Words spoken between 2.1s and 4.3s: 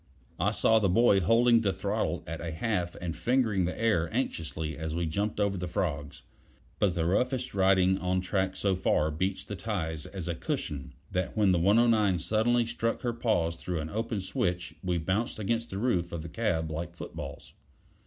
at a half and fingering the air